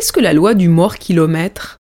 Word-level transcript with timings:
qu'est-ce 0.00 0.14
que 0.14 0.20
la 0.20 0.32
loi 0.32 0.54
du 0.54 0.70
mort 0.70 0.96
kilomètre 0.96 1.76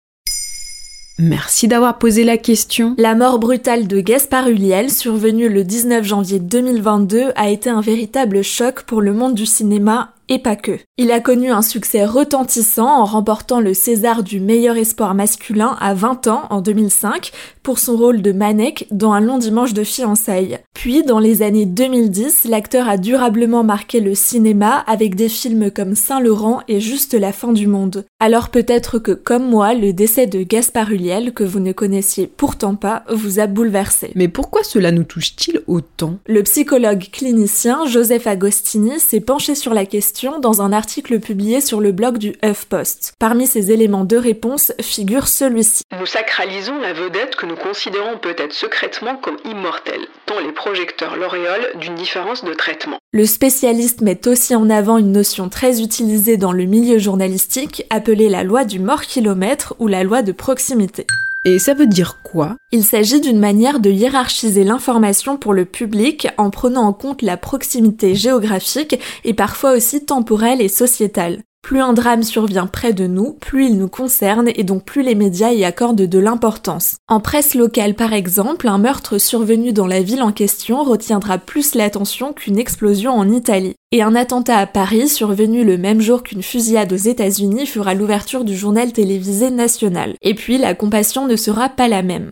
Merci 1.19 1.67
d'avoir 1.67 1.99
posé 1.99 2.23
la 2.23 2.37
question. 2.37 2.95
La 2.97 3.17
mort 3.17 3.41
brutale 3.41 3.89
de 3.89 3.99
Gaspard 3.99 4.49
Ulliel, 4.49 4.93
survenue 4.93 5.49
le 5.49 5.65
19 5.65 6.05
janvier 6.05 6.39
2022, 6.39 7.33
a 7.35 7.51
été 7.51 7.71
un 7.71 7.81
véritable 7.81 8.45
choc 8.45 8.85
pour 8.85 9.01
le 9.01 9.13
monde 9.13 9.35
du 9.35 9.47
cinéma 9.47 10.14
et 10.29 10.39
pas 10.39 10.57
que. 10.57 10.79
Il 10.97 11.11
a 11.11 11.21
connu 11.21 11.51
un 11.51 11.63
succès 11.63 12.05
retentissant 12.05 12.87
en 12.87 13.05
remportant 13.05 13.61
le 13.61 13.75
César 13.75 14.23
du 14.23 14.41
meilleur 14.41 14.77
espoir 14.77 15.15
masculin 15.15 15.77
à 15.81 15.95
20 15.95 16.29
ans 16.29 16.43
en 16.51 16.61
2005 16.61 17.33
pour 17.63 17.79
son 17.79 17.97
rôle 17.97 18.23
de 18.23 18.33
Manek 18.33 18.87
dans 18.91 19.13
Un 19.13 19.21
long 19.21 19.39
dimanche 19.39 19.75
de 19.75 19.85
fiançailles. 19.85 20.59
Puis, 20.75 21.03
dans 21.03 21.19
les 21.19 21.43
années 21.43 21.67
2010, 21.67 22.45
l'acteur 22.45 22.89
a 22.89 22.97
durablement 22.97 23.65
marqué 23.65 24.01
le 24.01 24.15
cinéma 24.15 24.85
avec 24.87 25.15
des 25.15 25.29
films 25.29 25.71
comme 25.71 25.95
Saint-Laurent 25.95 26.61
et 26.69 26.81
Juste 26.81 27.15
la 27.15 27.33
fin 27.33 27.53
du 27.53 27.67
monde. 27.67 28.05
Alors 28.21 28.51
peut-être 28.51 28.99
que, 28.99 29.13
comme 29.13 29.49
moi, 29.49 29.75
le 29.75 29.93
décès 29.93 30.27
de 30.27 30.43
Gaspard 30.43 30.91
Ulliel, 30.91 31.33
que 31.33 31.45
vous 31.45 31.61
ne 31.61 31.73
connaissiez 31.73 32.27
pourtant 32.27 32.75
pas, 32.75 33.05
vous 33.11 33.41
a 33.41 33.47
bouleversé. 33.47 34.13
Mais 34.15 34.29
pourquoi 34.29 34.63
cela 34.63 34.93
nous 34.93 35.05
touche-t-il 35.05 35.61
autant? 35.67 36.19
Le 36.27 36.43
psychologue 36.43 37.09
clinicien 37.13 37.87
Joseph 37.87 38.27
Agostini 38.27 38.99
s'est 39.01 39.21
penché 39.21 39.55
sur 39.55 39.75
la 39.75 39.87
question 39.87 40.14
dans 40.41 40.63
un 40.63 40.73
article 40.73 41.19
publié 41.19 41.61
sur 41.61 41.81
le 41.81 41.91
blog 41.91 42.19
du 42.19 42.35
HuffPost. 42.43 43.15
Parmi 43.19 43.47
ces 43.47 43.73
éléments 43.73 44.05
de 44.05 44.17
réponse 44.17 44.73
figure 44.81 45.27
celui-ci. 45.27 45.83
Nous 45.99 46.07
sacralisons 46.07 46.79
la 46.79 46.93
vedette 46.93 47.35
que 47.35 47.47
nous 47.47 47.57
considérons 47.57 48.19
peut-être 48.19 48.53
secrètement 48.53 49.17
comme 49.17 49.37
immortelle, 49.45 50.07
tant 50.27 50.39
les 50.39 50.53
projecteurs 50.53 51.17
l'auréolent 51.17 51.67
d'une 51.81 51.97
différence 51.97 52.45
de 52.45 52.55
traitement. 52.55 52.99
Le 53.13 53.27
spécialiste 53.27 54.03
met 54.03 54.29
aussi 54.29 54.55
en 54.55 54.71
avant 54.71 54.99
une 54.99 55.13
notion 55.13 55.49
très 55.49 55.83
utilisée 55.83 56.37
dans 56.37 56.53
le 56.53 56.65
milieu 56.65 56.99
journalistique, 56.99 57.85
appelée 57.91 58.29
la 58.29 58.45
loi 58.45 58.65
du 58.65 58.79
mort 58.79 59.03
kilomètre 59.03 59.75
ou 59.81 59.89
la 59.89 60.05
loi 60.05 60.23
de 60.23 60.33
proximité. 60.33 61.07
Et 61.47 61.59
ça 61.59 61.75
veut 61.75 61.87
dire 61.87 62.23
quoi? 62.23 62.57
Il 62.73 62.85
s'agit 62.85 63.21
d'une 63.21 63.39
manière 63.39 63.79
de 63.79 63.91
hiérarchiser 63.91 64.65
l'information 64.65 65.37
pour 65.37 65.53
le 65.53 65.67
public 65.67 66.29
en 66.39 66.49
prenant 66.49 66.85
en 66.85 66.95
compte 66.95 67.21
la 67.21 67.37
proximité 67.37 68.15
géographique 68.15 68.99
et 69.25 69.35
parfois 69.35 69.73
aussi 69.73 70.07
temporelle 70.07 70.63
et 70.63 70.69
sociétale. 70.69 71.43
Plus 71.65 71.81
un 71.81 71.95
drame 71.95 72.23
survient 72.23 72.67
près 72.67 72.93
de 72.93 73.07
nous, 73.07 73.33
plus 73.41 73.69
il 73.69 73.79
nous 73.79 73.89
concerne 73.89 74.51
et 74.55 74.65
donc 74.65 74.85
plus 74.85 75.01
les 75.03 75.15
médias 75.15 75.51
y 75.51 75.65
accordent 75.65 75.97
de 75.97 76.19
l'importance. 76.19 76.97
En 77.09 77.21
presse 77.21 77.55
locale 77.55 77.95
par 77.95 78.13
exemple, 78.13 78.69
un 78.69 78.77
meurtre 78.77 79.17
survenu 79.17 79.73
dans 79.73 79.87
la 79.87 80.03
ville 80.03 80.23
en 80.23 80.31
question 80.31 80.85
retiendra 80.85 81.39
plus 81.39 81.75
l'attention 81.75 82.35
qu'une 82.35 82.59
explosion 82.59 83.13
en 83.13 83.31
Italie. 83.31 83.77
Et 83.93 84.03
un 84.03 84.15
attentat 84.15 84.59
à 84.59 84.67
Paris 84.67 85.09
survenu 85.09 85.65
le 85.65 85.79
même 85.79 86.03
jour 86.03 86.23
qu'une 86.23 86.43
fusillade 86.43 86.93
aux 86.93 86.97
États-Unis 86.97 87.67
fera 87.67 87.95
l'ouverture 87.95 88.45
du 88.45 88.55
journal 88.55 88.93
télévisé 88.93 89.51
national. 89.51 90.17
Et 90.21 90.35
puis 90.35 90.59
la 90.59 90.75
compassion 90.75 91.27
ne 91.27 91.37
sera 91.37 91.71
pas 91.71 91.89
la 91.89 92.03
même. 92.03 92.31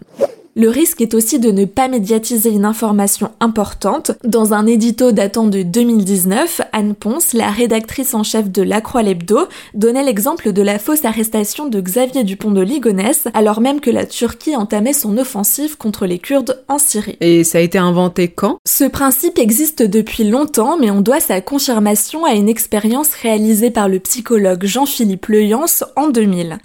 Le 0.54 0.68
risque 0.68 1.00
est 1.00 1.14
aussi 1.14 1.38
de 1.38 1.50
ne 1.50 1.64
pas 1.64 1.88
médiatiser 1.88 2.50
une 2.50 2.66
information 2.66 3.30
importante. 3.40 4.12
Dans 4.22 4.52
un 4.52 4.66
édito 4.66 5.10
datant 5.10 5.46
de 5.46 5.62
2019, 5.62 6.60
Anne 6.74 6.94
Ponce, 6.94 7.32
la 7.32 7.50
rédactrice 7.50 8.12
en 8.12 8.22
chef 8.22 8.50
de 8.50 8.60
La 8.60 8.82
Croix 8.82 9.02
Lebdo, 9.02 9.48
donnait 9.72 10.04
l'exemple 10.04 10.52
de 10.52 10.60
la 10.60 10.78
fausse 10.78 11.06
arrestation 11.06 11.68
de 11.68 11.80
Xavier 11.80 12.22
Dupont 12.22 12.50
de 12.50 12.60
Ligonnès, 12.60 13.28
alors 13.32 13.62
même 13.62 13.80
que 13.80 13.88
la 13.88 14.04
Turquie 14.04 14.54
entamait 14.54 14.92
son 14.92 15.16
offensive 15.16 15.78
contre 15.78 16.04
les 16.04 16.18
Kurdes 16.18 16.62
en 16.68 16.76
Syrie. 16.76 17.16
Et 17.22 17.44
ça 17.44 17.56
a 17.56 17.62
été 17.62 17.78
inventé 17.78 18.28
quand? 18.28 18.58
Ce 18.66 18.84
principe 18.84 19.38
existe 19.38 19.82
depuis 19.82 20.24
longtemps, 20.24 20.76
mais 20.76 20.90
on 20.90 21.00
doit 21.00 21.20
sa 21.20 21.40
confirmation 21.40 22.26
à 22.26 22.34
une 22.34 22.50
expérience 22.50 23.14
réalisée 23.14 23.70
par 23.70 23.88
le 23.88 24.00
psychologue 24.00 24.66
Jean-Philippe 24.66 25.28
Leyance 25.28 25.82
en 25.96 26.10
2000. 26.10 26.58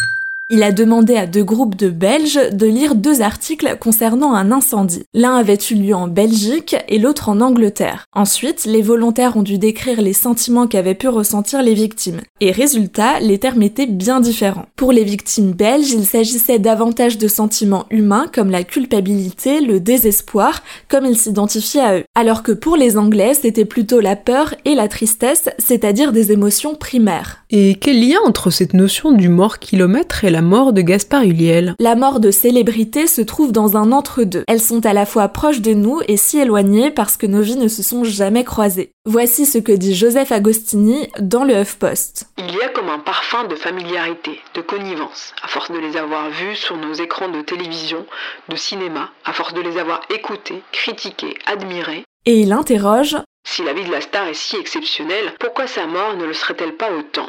Il 0.50 0.64
a 0.64 0.72
demandé 0.72 1.18
à 1.18 1.28
deux 1.28 1.44
groupes 1.44 1.76
de 1.76 1.90
Belges 1.90 2.40
de 2.54 2.66
lire 2.66 2.96
deux 2.96 3.22
articles 3.22 3.76
concernant 3.82 4.34
un 4.34 4.54
incendie. 4.54 5.04
L'un 5.14 5.36
avait 5.36 5.58
eu 5.72 5.74
lieu 5.74 5.94
en 5.94 6.08
Belgique 6.08 6.78
et 6.88 7.00
l'autre 7.00 7.28
en 7.28 7.42
Angleterre. 7.42 8.06
Ensuite, 8.14 8.64
les 8.66 8.82
volontaires 8.82 9.36
ont 9.36 9.44
dû 9.44 9.58
décrire 9.58 10.02
les 10.02 10.14
sentiments 10.14 10.68
qu'avaient 10.68 10.96
pu 10.96 11.10
ressentir 11.10 11.62
les 11.62 11.74
victimes. 11.74 12.22
Et 12.40 12.52
résultat, 12.52 13.20
les 13.20 13.40
termes 13.40 13.62
étaient 13.62 13.88
bien 13.88 14.22
différents. 14.22 14.68
Pour 14.78 14.94
les 14.94 15.04
victimes 15.04 15.52
belges, 15.52 15.92
il 15.92 16.06
s'agissait 16.06 16.60
davantage 16.60 17.18
de 17.18 17.28
sentiments 17.28 17.86
humains 17.92 18.28
comme 18.34 18.50
la 18.50 18.64
culpabilité, 18.64 19.60
le 19.60 19.82
désespoir, 19.82 20.64
comme 20.88 21.06
ils 21.06 21.18
s'identifiaient 21.18 21.82
à 21.82 21.98
eux. 21.98 22.04
Alors 22.16 22.42
que 22.42 22.54
pour 22.54 22.78
les 22.78 22.98
Anglais, 22.98 23.34
c'était 23.34 23.66
plutôt 23.66 24.00
la 24.00 24.16
peur 24.16 24.56
et 24.64 24.76
la 24.76 24.88
tristesse, 24.88 25.50
c'est-à-dire 25.60 26.14
des 26.14 26.32
émotions 26.32 26.76
primaires. 26.76 27.44
Et 27.50 27.76
quel 27.76 28.00
lien 28.00 28.20
entre 28.26 28.50
cette 28.50 28.74
notion 28.74 29.12
du 29.12 29.28
mort 29.28 29.60
kilomètre 29.60 30.24
et 30.24 30.30
la 30.30 30.37
mort 30.42 30.74
de 30.74 30.82
Gaspard 30.82 31.24
Ulliel 31.24 31.76
La 31.80 31.96
mort 31.96 32.20
de 32.20 32.32
célébrités 32.32 33.08
se 33.08 33.22
trouve 33.22 33.52
dans 33.52 33.78
un 33.78 33.92
entre-deux. 33.92 34.44
Elles 34.48 34.62
sont 34.62 34.86
à 34.86 34.94
la 34.94 35.06
fois 35.06 35.28
proches 35.30 35.62
de 35.62 35.74
nous 35.74 36.02
et 36.08 36.18
si 36.18 36.40
éloignées 36.40 36.92
parce 36.92 37.18
que 37.18 37.28
nos 37.28 37.42
vies 37.42 37.58
ne 37.58 37.68
se 37.68 37.84
sont 37.84 38.04
jamais 38.04 38.44
croisées. 38.44 38.92
Voici 39.06 39.46
ce 39.46 39.58
que 39.58 39.72
dit 39.72 39.96
Joseph 39.96 40.32
Agostini 40.32 41.08
dans 41.20 41.44
le 41.44 41.62
HuffPost. 41.62 42.28
Il 42.38 42.54
y 42.54 42.62
a 42.62 42.70
comme 42.70 42.90
un 42.90 43.00
parfum 43.00 43.46
de 43.46 43.56
familiarité, 43.56 44.40
de 44.54 44.62
connivence, 44.62 45.34
à 45.44 45.48
force 45.48 45.72
de 45.72 45.78
les 45.78 45.98
avoir 45.98 46.30
vus 46.30 46.56
sur 46.56 46.78
nos 46.78 46.94
écrans 46.94 47.30
de 47.30 47.42
télévision, 47.42 48.06
de 48.50 48.56
cinéma, 48.56 49.12
à 49.26 49.34
force 49.34 49.54
de 49.54 49.62
les 49.62 49.78
avoir 49.78 50.02
écoutés, 50.14 50.62
critiqués, 50.72 51.38
admirés. 51.46 52.04
Et 52.26 52.40
il 52.42 52.52
interroge 52.52 53.16
Si 53.48 53.64
la 53.64 53.74
vie 53.74 53.86
de 53.86 53.92
la 53.92 54.02
star 54.02 54.28
est 54.28 54.34
si 54.34 54.58
exceptionnelle, 54.58 55.34
pourquoi 55.40 55.68
sa 55.68 55.88
mort 55.88 56.18
ne 56.18 56.26
le 56.26 56.34
serait-elle 56.34 56.76
pas 56.76 56.92
autant? 56.92 57.28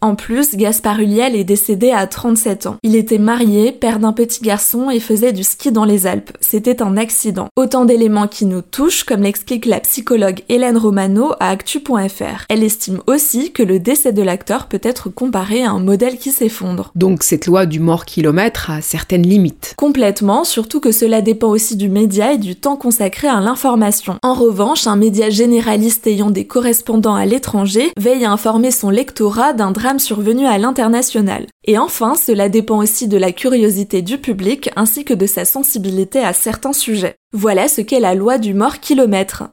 En 0.00 0.14
plus, 0.14 0.54
Gaspard 0.54 1.00
Ulliel 1.00 1.34
est 1.34 1.42
décédé 1.42 1.90
à 1.90 2.06
37 2.06 2.66
ans. 2.66 2.76
Il 2.84 2.94
était 2.94 3.18
marié, 3.18 3.72
père 3.72 3.98
d'un 3.98 4.12
petit 4.12 4.40
garçon 4.42 4.90
et 4.90 5.00
faisait 5.00 5.32
du 5.32 5.42
ski 5.42 5.72
dans 5.72 5.84
les 5.84 6.06
Alpes. 6.06 6.30
C'était 6.40 6.82
un 6.82 6.96
accident. 6.96 7.48
Autant 7.56 7.84
d'éléments 7.84 8.28
qui 8.28 8.46
nous 8.46 8.62
touchent, 8.62 9.02
comme 9.02 9.22
l'explique 9.22 9.66
la 9.66 9.80
psychologue 9.80 10.42
Hélène 10.48 10.76
Romano 10.76 11.32
à 11.40 11.48
actu.fr. 11.48 12.44
Elle 12.48 12.62
estime 12.62 13.00
aussi 13.08 13.50
que 13.50 13.64
le 13.64 13.80
décès 13.80 14.12
de 14.12 14.22
l'acteur 14.22 14.66
peut 14.66 14.80
être 14.84 15.08
comparé 15.08 15.64
à 15.64 15.72
un 15.72 15.80
modèle 15.80 16.16
qui 16.16 16.30
s'effondre. 16.30 16.92
Donc 16.94 17.24
cette 17.24 17.46
loi 17.46 17.66
du 17.66 17.80
mort 17.80 18.04
kilomètre 18.04 18.70
a 18.70 18.80
certaines 18.80 19.26
limites. 19.26 19.74
Complètement, 19.76 20.44
surtout 20.44 20.78
que 20.78 20.92
cela 20.92 21.22
dépend 21.22 21.48
aussi 21.48 21.74
du 21.74 21.88
média 21.88 22.34
et 22.34 22.38
du 22.38 22.54
temps 22.54 22.76
consacré 22.76 23.26
à 23.26 23.40
l'information. 23.40 24.16
En 24.22 24.34
revanche, 24.34 24.86
un 24.86 24.96
média 24.96 25.28
généraliste 25.28 26.06
ayant 26.06 26.30
des 26.30 26.46
correspondants 26.46 27.16
à 27.16 27.26
l'étranger 27.26 27.90
veille 27.96 28.24
à 28.24 28.30
informer 28.30 28.70
son 28.70 28.90
lectorat 28.90 29.54
d'un 29.54 29.72
drame 29.72 29.87
survenu 29.96 30.46
à 30.46 30.58
l'international. 30.58 31.46
Et 31.64 31.78
enfin, 31.78 32.14
cela 32.14 32.50
dépend 32.50 32.76
aussi 32.76 33.08
de 33.08 33.16
la 33.16 33.32
curiosité 33.32 34.02
du 34.02 34.18
public 34.18 34.68
ainsi 34.76 35.04
que 35.04 35.14
de 35.14 35.26
sa 35.26 35.46
sensibilité 35.46 36.18
à 36.18 36.34
certains 36.34 36.74
sujets. 36.74 37.14
Voilà 37.32 37.68
ce 37.68 37.80
qu'est 37.80 38.00
la 38.00 38.14
loi 38.14 38.36
du 38.36 38.52
mort 38.52 38.80
kilomètre. 38.80 39.44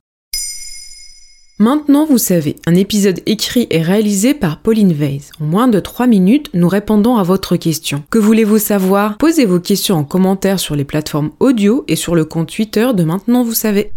Maintenant, 1.57 2.05
vous 2.05 2.17
savez, 2.17 2.57
un 2.67 2.75
épisode 2.75 3.21
écrit 3.25 3.67
et 3.69 3.81
réalisé 3.81 4.33
par 4.33 4.59
Pauline 4.59 4.91
Weiss. 4.91 5.31
En 5.39 5.45
moins 5.45 5.69
de 5.69 5.79
3 5.79 6.05
minutes, 6.05 6.49
nous 6.53 6.67
répondons 6.67 7.15
à 7.15 7.23
votre 7.23 7.55
question. 7.55 8.03
Que 8.09 8.19
voulez-vous 8.19 8.57
savoir? 8.57 9.17
Posez 9.17 9.45
vos 9.45 9.61
questions 9.61 9.95
en 9.95 10.03
commentaire 10.03 10.59
sur 10.59 10.75
les 10.75 10.83
plateformes 10.83 11.31
audio 11.39 11.85
et 11.87 11.95
sur 11.95 12.13
le 12.13 12.25
compte 12.25 12.53
Twitter 12.53 12.89
de 12.93 13.05
Maintenant, 13.05 13.45
vous 13.45 13.53
savez. 13.53 13.93